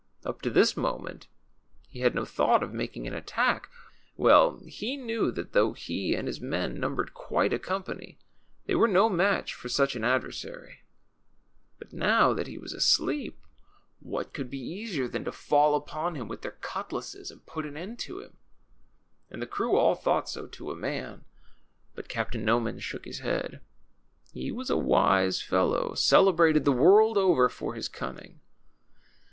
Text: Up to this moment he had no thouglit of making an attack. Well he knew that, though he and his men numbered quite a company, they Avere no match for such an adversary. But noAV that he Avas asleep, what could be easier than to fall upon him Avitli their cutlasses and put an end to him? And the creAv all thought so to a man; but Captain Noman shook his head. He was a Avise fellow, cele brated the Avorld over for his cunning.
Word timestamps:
Up 0.25 0.41
to 0.41 0.49
this 0.49 0.75
moment 0.75 1.27
he 1.87 1.99
had 1.99 2.15
no 2.15 2.23
thouglit 2.25 2.63
of 2.63 2.73
making 2.73 3.05
an 3.05 3.13
attack. 3.13 3.69
Well 4.17 4.57
he 4.65 4.97
knew 4.97 5.29
that, 5.29 5.53
though 5.53 5.73
he 5.73 6.15
and 6.15 6.27
his 6.27 6.41
men 6.41 6.79
numbered 6.79 7.13
quite 7.13 7.53
a 7.53 7.59
company, 7.59 8.17
they 8.65 8.73
Avere 8.73 8.89
no 8.91 9.09
match 9.09 9.53
for 9.53 9.69
such 9.69 9.95
an 9.95 10.03
adversary. 10.03 10.81
But 11.77 11.91
noAV 11.91 12.35
that 12.35 12.47
he 12.47 12.57
Avas 12.57 12.73
asleep, 12.73 13.45
what 13.99 14.33
could 14.33 14.49
be 14.49 14.57
easier 14.57 15.07
than 15.07 15.23
to 15.25 15.31
fall 15.31 15.75
upon 15.75 16.15
him 16.15 16.29
Avitli 16.29 16.41
their 16.41 16.57
cutlasses 16.61 17.29
and 17.29 17.45
put 17.45 17.67
an 17.67 17.77
end 17.77 17.99
to 17.99 18.21
him? 18.21 18.37
And 19.29 19.39
the 19.39 19.45
creAv 19.45 19.73
all 19.75 19.93
thought 19.93 20.27
so 20.27 20.47
to 20.47 20.71
a 20.71 20.75
man; 20.75 21.25
but 21.93 22.09
Captain 22.09 22.43
Noman 22.43 22.79
shook 22.79 23.05
his 23.05 23.19
head. 23.19 23.61
He 24.33 24.51
was 24.51 24.71
a 24.71 24.81
Avise 24.81 25.45
fellow, 25.45 25.93
cele 25.93 26.33
brated 26.33 26.63
the 26.63 26.73
Avorld 26.73 27.17
over 27.17 27.47
for 27.47 27.75
his 27.75 27.87
cunning. 27.87 28.39